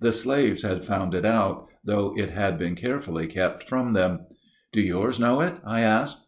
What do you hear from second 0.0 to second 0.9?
The slaves have